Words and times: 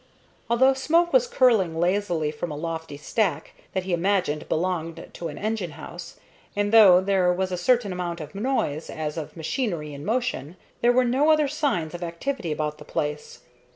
Although 0.49 0.73
smoke 0.73 1.13
was 1.13 1.27
curling 1.27 1.79
lazily 1.79 2.31
from 2.31 2.49
a 2.49 2.55
lofty 2.57 2.97
stack, 2.97 3.51
that 3.73 3.83
he 3.83 3.93
imagined 3.93 4.49
belonged 4.49 5.11
to 5.13 5.27
an 5.27 5.37
engine 5.37 5.73
house, 5.73 6.19
and 6.55 6.71
though 6.71 7.01
there 7.01 7.31
was 7.31 7.51
a 7.51 7.55
certain 7.55 7.91
amount 7.93 8.19
of 8.19 8.33
noise, 8.33 8.89
as 8.89 9.15
of 9.15 9.37
machinery 9.37 9.93
in 9.93 10.03
motion, 10.03 10.55
there 10.81 10.91
were 10.91 11.05
no 11.05 11.29
other 11.29 11.47
signs 11.47 11.93
of 11.93 12.01
activity 12.01 12.51
about 12.51 12.79
the 12.79 12.83
place. 12.83 13.41